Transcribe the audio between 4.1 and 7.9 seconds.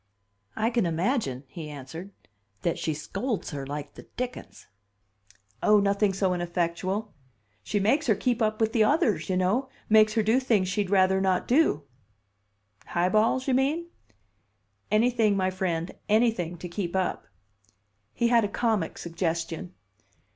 dickens." "Oh, nothing so ineffectual! She